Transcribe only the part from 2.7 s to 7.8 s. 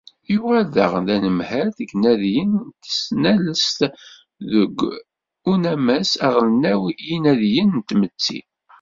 tesnalest deg Unammas Aɣelnaw n Yinadiyen n